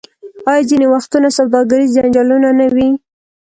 [0.49, 2.89] آیا ځینې وختونه سوداګریز جنجالونه نه وي؟